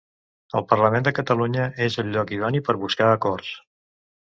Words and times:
El 0.59 0.65
Parlament 0.71 1.05
de 1.09 1.13
Catalunya 1.19 1.69
és 1.91 2.01
el 2.05 2.13
lloc 2.19 2.35
idoni 2.41 2.67
per 2.71 2.79
buscar 2.87 3.15
acords 3.15 3.57